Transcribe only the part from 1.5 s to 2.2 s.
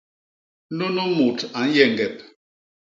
a nyeñgep.